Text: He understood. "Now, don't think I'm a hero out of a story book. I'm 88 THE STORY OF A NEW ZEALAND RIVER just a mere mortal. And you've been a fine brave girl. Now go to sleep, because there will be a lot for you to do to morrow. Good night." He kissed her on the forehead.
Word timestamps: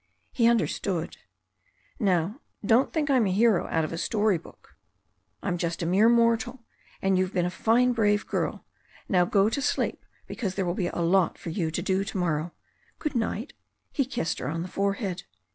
He 0.31 0.47
understood. 0.47 1.17
"Now, 1.99 2.41
don't 2.65 2.91
think 2.91 3.11
I'm 3.11 3.27
a 3.27 3.31
hero 3.31 3.67
out 3.67 3.83
of 3.85 3.93
a 3.93 3.99
story 3.99 4.39
book. 4.39 4.75
I'm 5.43 5.53
88 5.53 5.67
THE 5.69 5.69
STORY 5.69 5.87
OF 5.87 5.89
A 5.93 5.93
NEW 5.93 5.93
ZEALAND 6.09 6.17
RIVER 6.19 6.37
just 6.37 6.45
a 6.49 6.49
mere 6.49 6.51
mortal. 6.55 6.65
And 7.03 7.17
you've 7.19 7.33
been 7.33 7.45
a 7.45 7.51
fine 7.51 7.93
brave 7.93 8.25
girl. 8.25 8.65
Now 9.07 9.25
go 9.25 9.47
to 9.47 9.61
sleep, 9.61 10.03
because 10.25 10.55
there 10.55 10.65
will 10.65 10.73
be 10.73 10.87
a 10.87 10.97
lot 11.01 11.37
for 11.37 11.51
you 11.51 11.69
to 11.69 11.81
do 11.83 12.03
to 12.03 12.17
morrow. 12.17 12.51
Good 12.97 13.13
night." 13.13 13.53
He 13.91 14.05
kissed 14.05 14.39
her 14.39 14.47
on 14.49 14.63
the 14.63 14.67
forehead. 14.67 15.21